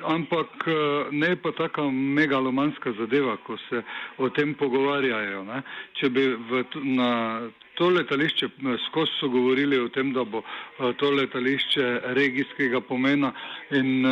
ampak 0.05 0.67
ne 1.11 1.35
pa 1.35 1.51
taka 1.57 1.85
megalomanska 1.91 2.93
zadeva, 2.99 3.37
ko 3.45 3.57
se 3.69 3.83
o 4.17 4.29
tem 4.29 4.53
pogovarjajo. 4.55 5.43
Ne. 5.43 5.61
Če 5.99 6.09
bi 6.09 6.27
v, 6.49 6.63
na 6.97 7.09
to 7.79 7.89
letališče, 7.89 8.49
skozi 8.87 9.11
so 9.19 9.29
govorili 9.29 9.79
o 9.79 9.87
tem, 9.89 10.13
da 10.13 10.23
bo 10.23 10.43
to 10.99 11.11
letališče 11.11 11.87
regijskega 12.17 12.81
pomena 12.81 13.31
in 13.71 14.03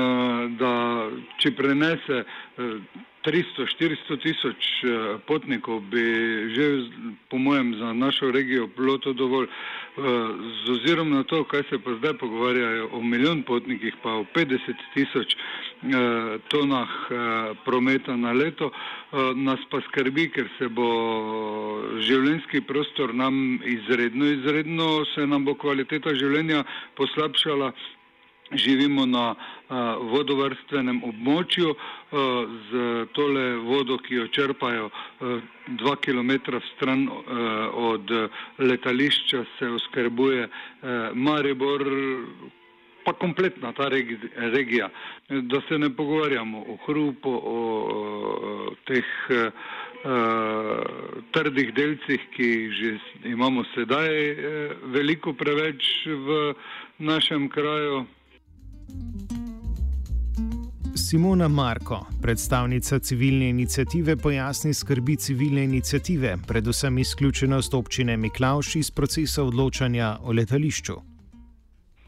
da 0.58 0.74
če 1.42 1.54
prenese 1.58 2.24
300-400 3.26 4.18
tisoč 4.24 4.60
potnikov, 5.28 5.82
bi 5.92 6.04
že 6.56 6.88
po 7.30 7.38
mojem 7.38 7.76
za 7.76 7.94
našo 7.94 8.32
regijo 8.32 8.68
bilo 8.78 8.98
to 8.98 9.14
dovolj. 9.14 9.48
Z 10.66 10.72
ozirom 10.72 11.12
na 11.12 11.24
to, 11.24 11.44
kaj 11.44 11.64
se 11.70 11.80
pa 11.84 11.92
zdaj 12.00 12.14
pogovarjajo 12.18 12.90
o 12.92 13.02
milijon 13.04 13.44
potnikih, 13.44 13.94
pa 14.04 14.24
o 14.24 14.26
50 14.36 14.74
tisoč 14.94 15.36
tonah 16.48 16.90
prometa 17.66 18.16
na 18.16 18.32
leto, 18.32 18.72
nas 19.36 19.60
pa 19.70 19.82
skrbi, 19.82 20.30
ker 20.32 20.48
se 20.58 20.70
bo 20.72 20.88
življenski 22.00 22.62
prostor 22.62 23.14
nam 23.14 23.60
izredno, 23.66 24.26
izredno 24.26 25.06
se 25.16 25.28
nam 25.28 25.46
bo 25.46 25.56
kvaliteta 25.60 26.16
življenja 26.16 26.64
poslabšala. 26.96 27.74
Živimo 28.52 29.06
na 29.06 29.32
uh, 29.32 29.78
vodovrstvenem 30.12 31.04
območju 31.04 31.70
uh, 31.70 31.80
z 32.72 33.06
tole 33.14 33.46
vodo, 33.66 33.98
ki 34.02 34.16
jo 34.16 34.28
črpajo 34.34 34.90
uh, 34.90 35.42
dva 35.80 35.96
kilometra 36.02 36.60
stran 36.74 37.06
od 37.74 38.10
letališča, 38.58 39.44
se 39.60 39.68
oskrbuje 39.70 40.48
Maribor, 41.14 41.84
pa 43.06 43.14
kompletna 43.14 43.72
ta 43.74 43.88
regi, 43.90 44.18
regija. 44.36 44.90
Da 45.30 45.62
se 45.68 45.78
ne 45.78 45.90
pogovarjamo 45.96 46.64
o 46.68 46.78
hrupu, 46.86 47.30
o, 47.30 47.60
o 48.66 48.76
teh. 48.90 49.06
Uh, 49.30 49.52
trdih 51.36 51.74
delcih, 51.76 52.22
ki 52.32 52.72
že 52.72 52.92
imamo 53.28 53.66
sedaj 53.76 54.08
uh, 54.08 54.38
veliko 54.96 55.34
preveč 55.34 56.08
v 56.08 56.56
našem 57.04 57.50
kraju. 57.52 58.06
Simona 61.10 61.48
Marko, 61.48 62.06
predstavnica 62.22 63.00
civilne 63.00 63.50
inicijative, 63.50 64.16
pojasni 64.16 64.74
skrbi 64.74 65.16
civilne 65.16 65.64
inicijative, 65.64 66.36
predvsem 66.48 66.98
izključenost 66.98 67.74
občine 67.74 68.18
Miklauš 68.18 68.76
iz 68.76 68.92
procesa 68.92 69.44
odločanja 69.44 70.18
o 70.22 70.32
letališču. 70.32 70.96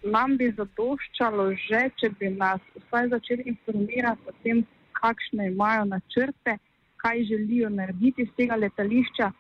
Nam 0.03 0.37
bi 0.37 0.51
zadoščalo 0.57 1.47
že, 1.63 1.81
če 2.01 2.09
bi 2.19 2.29
nas 2.35 2.61
vsaj 2.75 3.09
začeli 3.15 3.43
informirati 3.53 4.29
o 4.29 4.35
tem, 4.43 4.61
kakšne 5.01 5.47
imajo 5.47 5.85
načrte, 5.95 6.57
kaj 7.01 7.23
želijo 7.31 7.69
narediti 7.69 8.25
z 8.25 8.37
tega 8.37 8.55
letališča, 8.55 9.31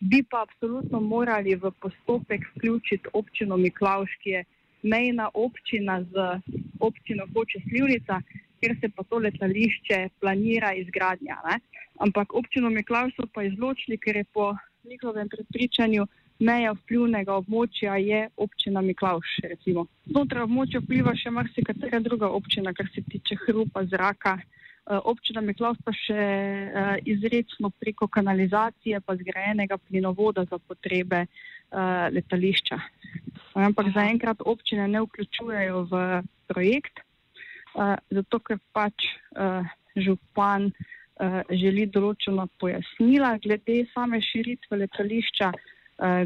bi 0.00 0.22
pa 0.22 0.44
absolutno 0.46 1.00
morali 1.00 1.54
v 1.54 1.70
postopek 1.82 2.46
vključiti 2.54 3.10
občino 3.12 3.56
Miklaš, 3.56 4.14
ki 4.22 4.30
je 4.36 4.44
mejna 4.82 5.28
občina 5.34 6.02
z 6.02 6.40
občino 6.80 7.26
Hoče 7.34 7.60
Slivnica, 7.68 8.20
kjer 8.60 8.76
se 8.80 8.88
pa 8.88 9.02
to 9.02 9.18
letališče 9.18 10.08
planira 10.20 10.72
izgradnja. 10.74 11.36
Ne? 11.48 11.60
Ampak 11.98 12.34
občino 12.34 12.70
Miklaš 12.70 13.14
so 13.16 13.26
pa 13.34 13.42
izločili, 13.42 13.98
ker 13.98 14.16
je 14.16 14.24
po 14.24 14.54
njihovem 14.84 15.28
prepričanju 15.28 16.06
meja 16.40 16.72
vplivnega 16.72 17.36
območja 17.36 17.96
je 18.00 18.28
občina 18.36 18.80
Miklaš. 18.80 19.36
Znotraj 20.06 20.46
območja 20.46 20.80
vpliva 20.80 21.14
še 21.16 21.32
marsikatera 21.36 22.00
druga 22.00 22.30
občina, 22.32 22.72
kar 22.72 22.88
se 22.94 23.04
tiče 23.10 23.36
hrupa, 23.44 23.84
zraka. 23.84 24.38
Eh, 24.90 24.98
občina 25.06 25.38
Miklaus 25.38 25.78
pa 25.86 25.92
še 25.94 26.18
uh, 26.18 26.96
izredno 27.06 27.68
preko 27.78 28.08
kanalizacije 28.10 28.98
pa 29.06 29.14
zgrajenega 29.14 29.76
plinovoda 29.78 30.42
za 30.50 30.58
potrebe 30.58 31.20
uh, 31.28 32.08
letališča. 32.10 32.78
Ampak 33.54 33.92
zaenkrat 33.94 34.42
občine 34.42 34.88
ne 34.90 35.04
vključujejo 35.04 35.84
v 35.90 36.02
projekt, 36.50 37.02
zato 38.10 38.38
ker 38.42 38.58
pač 38.74 39.06
župan 39.94 40.70
želi 41.50 41.84
določena 41.86 42.46
pojasnila 42.62 43.36
glede 43.42 43.84
same 43.92 44.18
širitve 44.22 44.78
letališča, 44.80 45.50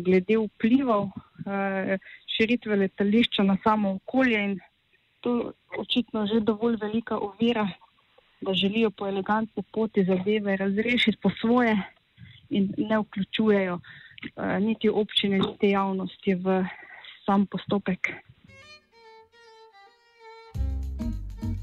glede 0.05 0.39
vplivov 0.41 1.11
širitve 2.37 2.79
letališča 2.85 3.45
na 3.45 3.57
samo 3.65 3.97
okolje 3.99 4.45
in 4.49 4.57
to 5.25 5.53
očitno 5.81 6.27
že 6.33 6.41
dovolj 6.45 6.77
velika 6.81 7.21
ovira, 7.21 7.69
da 8.45 8.55
želijo 8.55 8.91
po 8.91 9.09
elegantni 9.09 9.63
poti 9.73 10.05
zadeve 10.05 10.57
razrešiti 10.57 11.19
po 11.23 11.31
svoje 11.41 11.77
in 12.51 12.73
ne 12.79 12.99
vključujejo 12.99 13.75
uh, 13.75 13.83
niti 14.61 14.89
občine, 14.89 15.39
niti 15.39 15.69
javnosti 15.69 16.35
v 16.35 16.65
sam 17.27 17.47
postopek. 17.47 18.09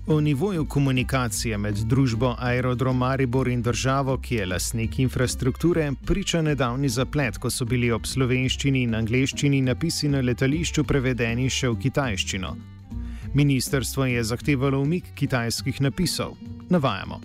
O 0.08 0.22
nivoju 0.22 0.66
komunikacije 0.66 1.58
med 1.58 1.76
družbo 1.76 2.36
Aerodrom 2.40 2.98
Maribor 2.98 3.48
in 3.48 3.62
državo, 3.62 4.18
ki 4.18 4.36
je 4.36 4.46
lasnik 4.46 5.00
infrastrukture, 5.00 5.92
priča 6.08 6.42
nedavni 6.42 6.90
zaplet, 6.90 7.38
ko 7.38 7.50
so 7.50 7.66
bili 7.66 7.92
ob 7.92 8.10
slovenščini 8.10 8.82
in 8.84 8.96
angleščini 8.96 9.62
napisi 9.62 10.10
na 10.10 10.20
letališču 10.22 10.84
prevedeni 10.84 11.48
še 11.50 11.70
v 11.70 11.80
kitajščino. 11.86 12.56
Ministrstvo 13.34 14.10
je 14.12 14.24
zahtevalo 14.24 14.82
umik 14.82 15.14
kitajskih 15.16 15.80
napisov. 15.82 16.36
Navajamo. 16.72 17.20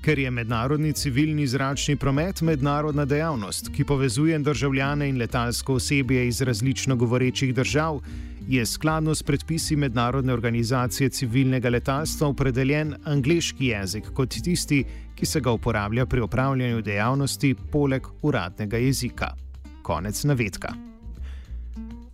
Ker 0.00 0.18
je 0.18 0.30
mednarodni 0.30 0.92
civilni 0.92 1.46
zračni 1.46 1.96
promet 1.96 2.40
mednarodna 2.40 3.04
dejavnost, 3.04 3.68
ki 3.76 3.84
povezuje 3.84 4.38
državljane 4.38 5.08
in 5.08 5.18
letalsko 5.18 5.74
osebje 5.74 6.28
iz 6.28 6.40
različno 6.40 6.96
govorečih 6.96 7.54
držav, 7.54 8.00
je 8.48 8.66
skladno 8.66 9.14
s 9.14 9.22
predpisi 9.22 9.76
Mednarodne 9.76 10.32
organizacije 10.32 11.08
civilnega 11.08 11.68
letalstva 11.68 12.28
opredeljen 12.28 12.94
angliški 13.04 13.66
jezik 13.66 14.10
kot 14.14 14.34
tisti, 14.42 14.84
ki 15.14 15.26
se 15.26 15.40
ga 15.40 15.50
uporablja 15.50 16.06
pri 16.06 16.20
opravljanju 16.20 16.82
dejavnosti 16.82 17.54
poleg 17.72 18.06
uradnega 18.22 18.76
jezika. 18.76 19.34
Konec 19.82 20.24
navedka. 20.24 20.89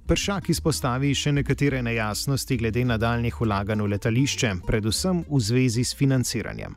Pršak 0.06 0.52
izpostavi 0.54 1.08
še 1.18 1.32
nekatere 1.34 1.80
nejasnosti 1.82 2.54
glede 2.60 2.84
nadaljnih 2.86 3.40
vlaganj 3.42 3.80
v 3.82 3.88
letališče, 3.90 4.50
predvsem 4.62 5.24
v 5.26 5.40
zvezi 5.42 5.82
s 5.82 5.98
financiranjem. 5.98 6.76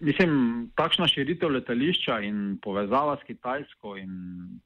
Mislim, 0.00 0.30
takšna 0.80 1.10
širitev 1.12 1.52
letališča 1.58 2.16
in 2.24 2.56
povezava 2.64 3.18
s 3.20 3.26
Kitajsko 3.28 3.98
in 4.00 4.16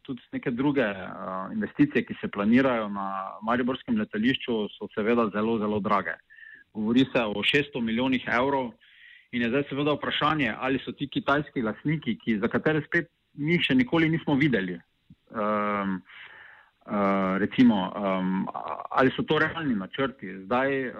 tudi 0.06 0.22
neke 0.36 0.52
druge 0.54 0.86
uh, 0.94 1.50
investicije, 1.50 2.04
ki 2.06 2.18
se 2.20 2.30
planirajo 2.30 2.86
na 2.94 3.08
Mariborskem 3.42 3.98
letališču, 3.98 4.60
so 4.76 4.86
seveda 4.94 5.26
zelo, 5.34 5.58
zelo 5.58 5.82
drage. 5.82 6.14
Govori 6.70 7.08
se 7.10 7.26
o 7.26 7.42
600 7.42 7.82
milijonih 7.82 8.30
evrov 8.30 8.70
in 9.34 9.42
je 9.42 9.50
zdaj 9.50 9.66
seveda 9.72 9.98
vprašanje, 9.98 10.54
ali 10.54 10.78
so 10.86 10.94
ti 10.94 11.10
kitajski 11.10 11.66
lasniki, 11.66 12.14
ki, 12.22 12.38
za 12.38 12.46
katere 12.46 12.86
spet 12.86 13.10
mi 13.34 13.58
še 13.58 13.74
nikoli 13.74 14.06
nismo 14.14 14.38
videli. 14.38 14.78
Um, 15.34 15.98
Uh, 16.86 17.36
recimo, 17.38 17.92
um, 17.92 18.48
ali 18.90 19.10
so 19.12 19.22
to 19.22 19.38
realni 19.38 19.74
načrti. 19.76 20.32
Zdaj, 20.44 20.88
uh, 20.88 20.94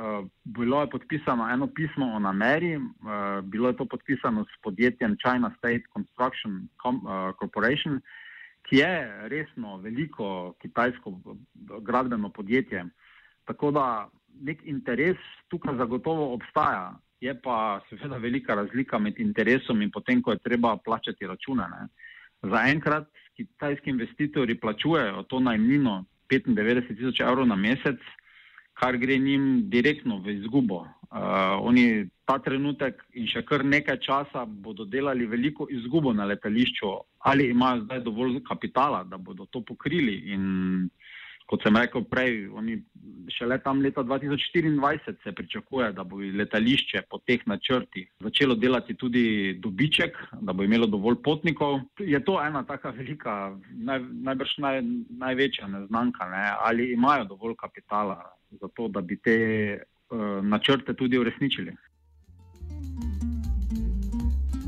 bilo 0.45 0.81
je 0.81 0.91
podpisano 0.91 1.49
eno 1.51 1.67
pismo 1.67 2.07
o 2.15 2.19
nameri, 2.19 2.77
uh, 2.77 3.41
bilo 3.43 3.69
je 3.69 3.77
to 3.77 3.85
podpisano 3.85 4.45
s 4.45 4.63
podjetjem 4.63 5.17
China 5.17 5.51
State 5.59 5.89
Construction 5.93 6.69
Com 6.77 6.97
uh, 6.97 7.33
Corporation, 7.41 8.01
ki 8.63 8.77
je 8.77 9.29
resno 9.29 9.77
veliko 9.77 10.55
kitajsko 10.63 11.19
gradbeno 11.81 12.29
podjetje. 12.29 12.85
Tako 13.45 13.71
da 13.71 14.09
nek 14.41 14.61
interes 14.65 15.17
tukaj 15.49 15.75
zagotovo 15.77 16.35
obstaja, 16.35 16.93
je 17.21 17.35
pa 17.41 17.81
seveda 17.89 18.17
velika 18.17 18.55
razlika 18.55 18.99
med 18.99 19.19
interesom 19.19 19.83
in 19.83 19.91
potem, 19.91 20.23
ko 20.23 20.33
je 20.33 20.45
treba 20.45 20.77
plačati 20.77 21.27
račune. 21.27 21.67
Zaenkrat 22.43 23.09
kitajski 23.47 23.91
investitorji 23.91 24.61
plačujejo 24.61 25.23
to 25.23 25.41
najmnino 25.41 26.05
95 26.31 26.97
tisoč 26.97 27.21
evrov 27.21 27.47
na 27.47 27.57
mesec, 27.57 27.99
kar 28.75 28.97
gre 28.97 29.19
njim 29.19 29.69
direktno 29.71 30.19
v 30.25 30.37
izgubo. 30.39 30.85
Uh, 31.11 31.19
oni 31.67 32.07
ta 32.25 32.39
trenutek 32.39 33.01
in 33.19 33.27
še 33.27 33.43
kar 33.43 33.65
nekaj 33.67 33.99
časa 34.05 34.45
bodo 34.47 34.85
delali 34.87 35.27
veliko 35.27 35.67
izgubo 35.71 36.13
na 36.15 36.25
letališču, 36.31 36.93
ali 37.27 37.49
imajo 37.51 37.83
zdaj 37.85 38.05
dovolj 38.07 38.39
kapitala, 38.47 39.03
da 39.05 39.19
bodo 39.19 39.49
to 39.51 39.65
pokrili 39.67 40.15
in 40.31 40.45
kot 41.51 41.65
sem 41.67 41.77
rekel 41.77 42.05
prej, 42.07 42.45
oni 42.55 42.79
šele 43.31 43.59
tam 43.63 43.81
leta 43.83 44.05
2024 44.07 45.23
se 45.25 45.33
pričakuje, 45.33 45.93
da 45.93 46.05
bo 46.05 46.21
letališče 46.39 47.03
po 47.11 47.19
teh 47.27 47.43
načrtih 47.47 48.09
začelo 48.21 48.55
delati 48.55 48.95
tudi 48.95 49.55
dobiček, 49.59 50.19
da 50.41 50.53
bo 50.53 50.65
imelo 50.65 50.87
dovolj 50.87 51.19
potnikov. 51.25 51.81
Je 51.99 52.21
to 52.25 52.39
ena 52.43 52.63
taka 52.67 52.91
velika, 52.95 53.37
naj, 53.71 54.03
najbrž 54.31 54.57
naj, 54.59 54.83
največja 55.25 55.69
neznanka, 55.69 56.31
ne? 56.31 56.47
ali 56.67 56.93
imajo 56.93 57.25
dovolj 57.35 57.59
kapitala 57.59 58.19
za 58.51 58.69
to, 58.75 58.89
da 58.89 59.01
bi 59.01 59.19
te 59.19 59.39
uh, 59.79 60.45
načrte 60.45 60.95
tudi 60.95 61.19
uresničili. 61.19 61.77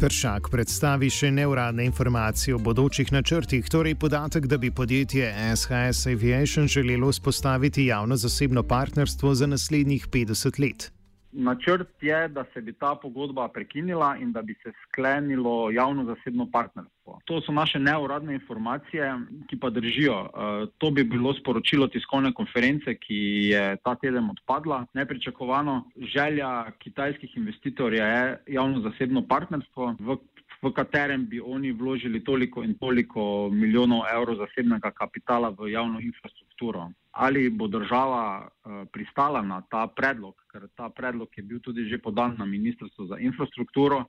Peršak 0.03 0.49
predstavi 0.51 1.07
še 1.15 1.29
neuradne 1.31 1.85
informacije 1.87 2.57
o 2.57 2.59
bodočih 2.59 3.13
načrtih, 3.15 3.69
torej 3.71 3.95
podatek, 3.95 4.49
da 4.51 4.59
bi 4.59 4.73
podjetje 4.75 5.29
SHS 5.55 6.09
Aviation 6.11 6.67
želelo 6.67 7.13
vzpostaviti 7.13 7.85
javno-zasebno 7.87 8.65
partnerstvo 8.67 9.35
za 9.35 9.47
naslednjih 9.47 10.09
50 10.09 10.59
let. 10.59 10.89
Načrt 11.33 12.03
je, 12.03 12.29
da 12.29 12.45
se 12.55 12.61
bi 12.61 12.73
ta 12.73 12.95
pogodba 12.95 13.49
prekinila 13.49 14.17
in 14.17 14.33
da 14.33 14.43
bi 14.43 14.55
se 14.63 14.73
sklenilo 14.83 15.71
javno-zasebno 15.71 16.49
partnerstvo. 16.53 17.21
To 17.25 17.41
so 17.41 17.53
naše 17.53 17.79
neuradne 17.79 18.35
informacije, 18.35 19.15
ki 19.49 19.59
pa 19.61 19.71
držijo. 19.71 20.19
Eh, 20.25 20.67
to 20.79 20.91
bi 20.91 21.05
bilo 21.05 21.35
sporočilo 21.35 21.89
tiskovne 21.89 22.33
konference, 22.33 22.95
ki 22.95 23.23
je 23.53 23.77
ta 23.85 23.95
teden 23.95 24.31
odpadla. 24.31 24.87
Nepričakovano 24.95 25.83
želja 25.97 26.71
kitajskih 26.79 27.37
investitorjev 27.37 28.07
je 28.09 28.39
javno-zasebno 28.47 29.27
partnerstvo, 29.29 29.97
v 30.01 30.17
v 30.63 30.71
katerem 30.71 31.27
bi 31.27 31.41
oni 31.41 31.73
vložili 31.73 32.25
toliko 32.25 32.63
in 32.63 32.75
toliko 32.79 33.51
milijonov 33.51 34.07
evrov 34.15 34.37
zasebnega 34.37 34.91
kapitala 34.91 35.51
v 35.51 35.73
javno 35.73 36.01
infrastrukturo. 36.01 36.91
Ali 37.13 37.51
bo 37.51 37.69
država 37.69 38.49
uh, 38.49 38.85
pristala 38.93 39.43
na 39.43 39.61
ta 39.71 39.87
predlog, 39.87 40.35
ker 40.53 40.69
ta 40.77 40.89
predlog 40.89 41.29
je 41.37 41.43
bil 41.43 41.61
tudi 41.61 41.85
že 41.85 41.99
podan 41.99 42.37
na 42.39 42.45
Ministrstvo 42.45 43.07
za 43.07 43.19
infrastrukturo, 43.21 44.05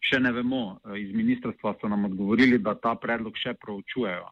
še 0.00 0.18
ne 0.20 0.32
vemo. 0.32 0.80
Uh, 0.82 0.98
iz 0.98 1.14
ministrstva 1.14 1.76
so 1.80 1.88
nam 1.88 2.04
odgovorili, 2.04 2.58
da 2.58 2.74
ta 2.74 2.94
predlog 2.94 3.38
še 3.38 3.54
proučujejo. 3.54 4.26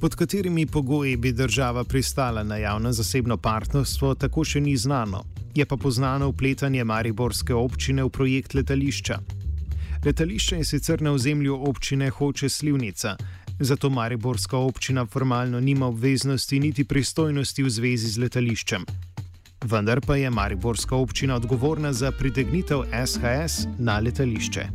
Pod 0.00 0.14
katerimi 0.20 0.66
pogoji 0.66 1.16
bi 1.16 1.32
država 1.32 1.84
pristala 1.88 2.42
na 2.42 2.60
javno-zasebno 2.60 3.40
partnerstvo, 3.40 4.14
tako 4.14 4.44
še 4.44 4.60
ni 4.60 4.76
znano 4.76 5.24
je 5.54 5.64
pa 5.66 5.76
poznano 5.76 6.28
upletanje 6.28 6.84
Mariborske 6.84 7.54
občine 7.54 8.04
v 8.04 8.10
projekt 8.10 8.54
letališča. 8.54 9.43
Letališče 10.06 10.56
je 10.56 10.64
sicer 10.64 11.02
na 11.02 11.12
ozemlju 11.12 11.54
občine 11.68 12.10
Hoče 12.10 12.48
Slivnica, 12.48 13.16
zato 13.60 13.90
Mariborska 13.90 14.58
občina 14.58 15.06
formalno 15.06 15.60
nima 15.60 15.86
obveznosti 15.86 16.60
niti 16.60 16.84
pristojnosti 16.84 17.62
v 17.62 17.70
zvezi 17.70 18.06
z 18.06 18.20
letališčem. 18.20 18.84
Vendar 19.64 20.00
pa 20.06 20.16
je 20.16 20.30
Mariborska 20.30 20.96
občina 20.96 21.36
odgovorna 21.36 21.92
za 21.92 22.12
pritegnitev 22.12 22.84
SHS 23.06 23.64
na 23.78 23.98
letališče. 23.98 24.66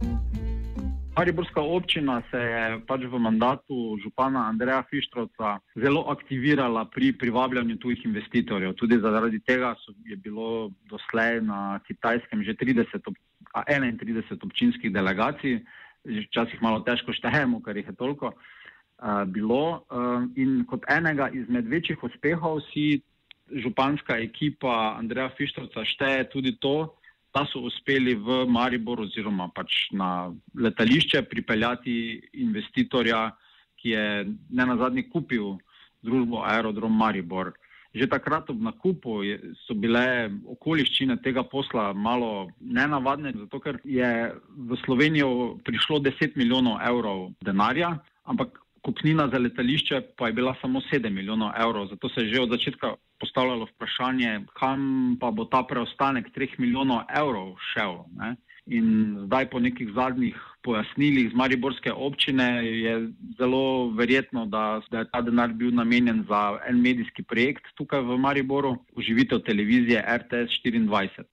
Mariborska 1.17 1.61
občina 1.61 2.21
se 2.31 2.37
je 2.37 2.81
pač 2.87 3.01
v 3.05 3.19
mandatu 3.19 3.97
župana 4.03 4.47
Andreja 4.49 4.83
Fištrovca 4.89 5.59
zelo 5.75 6.05
aktivirala 6.09 6.85
pri 6.85 7.13
privabljanju 7.13 7.77
tujih 7.77 8.05
investitorjev. 8.05 8.73
Tudi 8.73 8.99
zaradi 9.01 9.39
tega 9.39 9.75
je 10.05 10.15
bilo 10.15 10.71
doslej 10.89 11.41
na 11.41 11.79
kitajskem 11.87 12.43
že 12.43 12.53
30, 12.53 13.13
31 13.55 14.45
občinskih 14.45 14.93
delegacij, 14.93 15.59
včasih 16.05 16.61
malo 16.61 16.81
težko 16.85 17.13
štejemo, 17.13 17.61
ker 17.65 17.77
jih 17.77 17.91
je 17.91 17.95
toliko 17.95 18.33
uh, 18.33 19.23
bilo. 19.25 19.85
Uh, 19.89 20.27
in 20.35 20.63
kot 20.69 20.85
enega 20.89 21.29
izmed 21.33 21.67
večjih 21.67 22.03
uspehov 22.03 22.61
si 22.71 23.01
županska 23.49 24.17
ekipa 24.21 24.95
Andreja 24.99 25.29
Fištrovca 25.37 25.85
šteje 25.85 26.29
tudi 26.29 26.55
to, 26.61 26.93
da 27.33 27.45
so 27.45 27.61
uspeli 27.61 28.15
v 28.15 28.45
Maribor 28.49 29.01
oziroma 29.05 29.49
pač 29.53 29.89
na 29.93 30.31
letališče 30.57 31.21
pripeljati 31.29 31.95
investitorja, 32.41 33.29
ki 33.77 33.89
je 33.89 34.05
ne 34.49 34.65
na 34.65 34.77
zadnji 34.77 35.05
kupil 35.09 35.57
družbo 36.01 36.41
Aerodrom 36.43 36.95
Maribor. 36.97 37.53
Že 37.89 38.05
takrat 38.05 38.49
ob 38.53 38.61
nakupu 38.61 39.23
je, 39.25 39.39
so 39.65 39.73
bile 39.73 40.29
okoliščine 40.45 41.17
tega 41.25 41.41
posla 41.41 41.89
malo 41.93 42.49
nenavadne, 42.61 43.33
zato 43.33 43.57
ker 43.63 43.79
je 43.81 44.29
v 44.69 44.77
Slovenijo 44.85 45.57
prišlo 45.65 45.97
10 46.05 46.37
milijonov 46.37 46.77
evrov 46.85 47.31
denarja, 47.41 47.95
ampak 48.29 48.61
kupnina 48.85 49.27
za 49.27 49.37
letališče 49.41 50.01
pa 50.17 50.27
je 50.27 50.33
bila 50.33 50.55
samo 50.61 50.81
7 50.91 51.09
milijonov 51.09 51.51
evrov. 51.57 51.89
Zato 51.89 52.09
se 52.09 52.21
je 52.21 52.33
že 52.33 52.41
od 52.41 52.49
začetka 52.49 52.93
postavljalo 53.19 53.65
vprašanje, 53.73 54.45
kam 54.53 55.17
pa 55.19 55.31
bo 55.31 55.45
ta 55.45 55.63
preostanek 55.63 56.29
3 56.35 56.59
milijonov 56.59 57.09
evrov 57.09 57.55
šel. 57.73 58.05
Ne? 58.15 58.35
In 58.67 59.17
zdaj 59.25 59.49
po 59.49 59.59
nekih 59.59 59.89
zadnjih 59.95 60.37
pojasnilih 60.69 61.31
z 61.31 61.35
Mariborske 61.35 61.91
občine 61.93 62.47
je 62.65 62.93
zelo 63.37 63.89
verjetno, 63.97 64.45
da, 64.45 64.81
da 64.91 64.99
je 64.99 65.09
ta 65.11 65.21
denar 65.21 65.53
bil 65.53 65.73
namenjen 65.73 66.25
za 66.29 66.59
en 66.69 66.81
medijski 66.81 67.23
projekt 67.23 67.65
tukaj 67.75 68.01
v 68.05 68.17
Mariboru, 68.17 68.75
uživitev 68.95 69.41
televizije 69.49 70.05
RTS 70.17 70.61
24. 70.65 71.23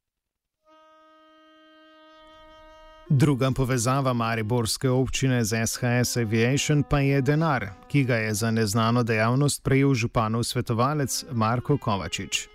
Druga 3.08 3.50
povezava 3.56 4.12
Mariborske 4.12 4.90
občine 4.90 5.44
z 5.44 5.66
SHS 5.66 6.16
Aviation 6.16 6.82
pa 6.82 6.98
je 7.00 7.20
denar, 7.22 7.66
ki 7.88 8.04
ga 8.04 8.16
je 8.16 8.34
za 8.34 8.50
neznano 8.50 9.02
dejavnost 9.02 9.62
prejel 9.64 9.94
županov 9.94 10.42
svetovalec 10.44 11.24
Marko 11.32 11.78
Kovačič. 11.78 12.48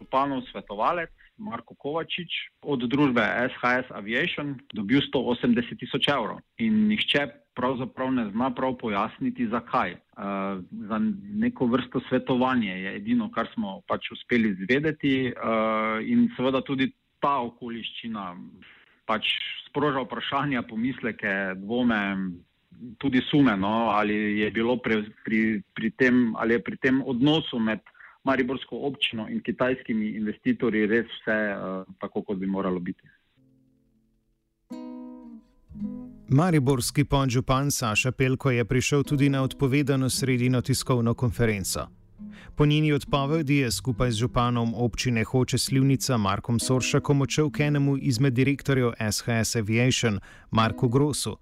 Županov 0.00 0.42
svetovalec 0.50 1.10
Marko 1.38 1.74
Kovačič 1.74 2.30
od 2.62 2.86
družbe 2.90 3.22
SHS 3.54 3.90
Aviation 3.90 4.54
dobil 4.72 5.02
180 5.02 5.78
tisoč 5.80 6.08
evrov 6.08 6.38
in 6.58 6.86
nihče 6.88 7.26
pravzaprav 7.54 8.12
ne 8.12 8.24
zna 8.30 8.50
prav 8.54 8.74
pojasniti, 8.78 9.46
zakaj. 9.46 9.94
Uh, 9.94 10.62
za 10.88 10.98
neko 11.34 11.66
vrsto 11.66 12.00
svetovanje 12.08 12.74
je 12.80 12.96
edino, 12.96 13.30
kar 13.30 13.48
smo 13.54 13.80
pač 13.86 14.10
uspeli 14.14 14.50
izvedeti 14.54 15.30
uh, 15.30 16.02
in 16.02 16.28
seveda 16.36 16.62
tudi 16.66 16.90
ta 17.22 17.38
okoliščina 17.46 18.34
pač 19.06 19.30
sproža 19.68 20.02
vprašanja, 20.04 20.62
pomisleke, 20.68 21.54
dvome, 21.62 22.00
tudi 22.98 23.22
sume, 23.30 23.56
no, 23.56 23.90
ali 23.94 24.40
je 24.40 24.50
bilo 24.50 24.76
pri, 24.76 25.02
pri, 25.24 25.40
pri, 25.74 25.90
tem, 25.98 26.34
ali 26.36 26.58
je 26.58 26.64
pri 26.64 26.76
tem 26.82 27.02
odnosu 27.06 27.58
med 27.58 27.80
Mariborsko 28.24 28.76
občino 28.76 29.28
in 29.28 29.42
kitajskimi 29.42 30.08
investitorji 30.16 30.86
res 30.86 31.06
vse 31.06 31.38
uh, 31.56 31.94
tako, 32.00 32.22
kot 32.22 32.38
bi 32.38 32.46
moralo 32.46 32.80
biti. 32.80 33.08
Mariborski 36.28 37.04
podžupan 37.04 37.70
Saša 37.70 38.12
Pelko 38.12 38.50
je 38.50 38.64
prišel 38.64 39.02
tudi 39.02 39.28
na 39.28 39.42
odpovedano 39.42 40.10
sredino 40.10 40.60
tiskovno 40.60 41.14
konferenco. 41.14 41.86
Po 42.56 42.66
njeni 42.66 42.92
odpovedi 42.92 43.56
je 43.56 43.72
skupaj 43.72 44.10
z 44.10 44.16
županom 44.16 44.74
občine 44.74 45.24
Hoče 45.24 45.58
Slivnica 45.58 46.16
Markom 46.16 46.58
Soršakom 46.60 47.20
odšel 47.20 47.50
k 47.50 47.60
enemu 47.60 47.96
izmed 47.96 48.32
direktorjev 48.32 48.92
SHS 49.10 49.56
Aviation, 49.56 50.20
Marku 50.50 50.88
Grosu. 50.88 51.36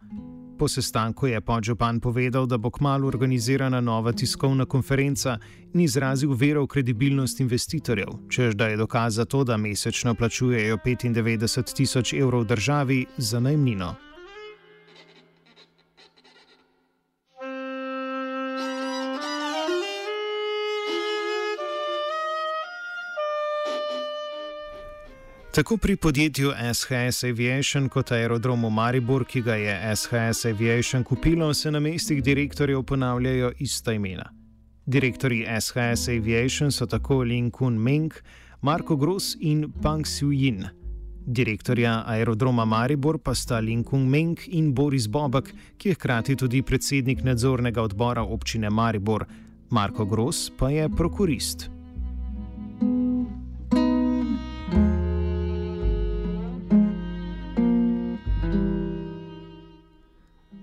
Po 0.62 0.68
sestanku 0.68 1.26
je 1.26 1.40
podžupan 1.40 1.98
povedal, 2.00 2.46
da 2.46 2.54
bo 2.54 2.70
kmalo 2.70 3.08
organizirana 3.08 3.80
nova 3.80 4.12
tiskovna 4.12 4.64
konferenca 4.64 5.38
in 5.74 5.80
izrazil 5.80 6.36
vero 6.38 6.62
v 6.62 6.70
kredibilnost 6.70 7.40
investitorjev, 7.42 8.30
čež 8.30 8.54
da 8.54 8.70
je 8.70 8.76
dokaz 8.76 9.18
za 9.18 9.24
to, 9.24 9.42
da 9.44 9.56
mesečno 9.56 10.14
plačujejo 10.14 10.78
95 10.86 11.74
tisoč 11.74 12.12
evrov 12.12 12.44
državi 12.44 13.06
za 13.18 13.40
najmnino. 13.40 14.11
Tako 25.54 25.76
pri 25.76 25.96
podjetju 25.96 26.50
SHS 26.74 27.24
Aviation 27.24 27.88
kot 27.88 28.12
aerodromu 28.12 28.70
Maribor, 28.70 29.24
ki 29.24 29.42
ga 29.42 29.54
je 29.54 29.96
SHS 29.96 30.44
Aviation 30.44 31.04
kupilo, 31.04 31.54
se 31.54 31.70
na 31.70 31.80
mestih 31.80 32.22
direktorjev 32.22 32.82
ponavljajo 32.82 33.52
ista 33.58 33.92
imena. 33.92 34.30
Direktori 34.86 35.46
SHS 35.60 36.08
Aviation 36.08 36.72
so 36.72 36.86
tako 36.86 37.22
Lin 37.22 37.50
Kun 37.50 37.76
Meng, 37.78 38.12
Marko 38.62 38.96
Gross 38.96 39.36
in 39.40 39.72
Pang 39.82 40.06
Siu-jin. 40.06 40.64
Direktorja 41.26 42.02
aerodroma 42.06 42.64
Maribor 42.64 43.18
pa 43.18 43.34
sta 43.34 43.60
Lin 43.60 43.84
Kun 43.84 44.08
Meng 44.08 44.38
in 44.46 44.74
Boris 44.74 45.06
Bobak, 45.08 45.52
ki 45.76 45.88
je 45.88 45.94
hkrati 45.94 46.36
tudi 46.36 46.62
predsednik 46.62 47.24
nadzornega 47.24 47.82
odbora 47.82 48.24
občine 48.24 48.70
Maribor. 48.70 49.26
Marko 49.70 50.04
Gross 50.04 50.50
pa 50.58 50.70
je 50.70 50.88
prokurist. 50.88 51.81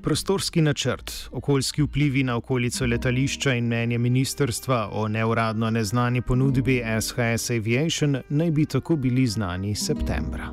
Prostorski 0.09 0.61
načrt, 0.61 1.29
okoljski 1.31 1.81
vplivi 1.81 2.23
na 2.23 2.35
okolico 2.35 2.85
letališča 2.85 3.53
in 3.53 3.65
mnenje 3.65 3.97
ministrstva 3.97 4.89
o 4.91 5.07
neuradno 5.07 5.69
neznani 5.69 6.21
ponudbi 6.21 6.83
SHS 7.01 7.49
Aviation 7.49 8.17
naj 8.29 8.51
bi 8.51 8.65
tako 8.65 8.95
bili 8.95 9.27
znani 9.27 9.75
septembra. 9.75 10.49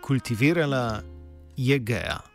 Kultivirala 0.00 1.02
je 1.56 1.78
geja. 1.78 2.26